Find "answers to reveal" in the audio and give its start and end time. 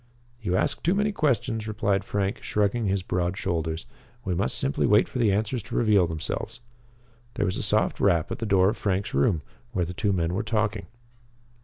5.31-6.07